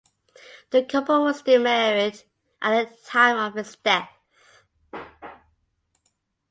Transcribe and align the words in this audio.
The 0.71 0.83
couple 0.83 1.25
were 1.25 1.33
still 1.33 1.61
married 1.61 2.23
at 2.59 2.89
the 2.89 2.97
time 3.05 3.37
of 3.37 3.53
his 3.53 3.75
death. 3.75 4.09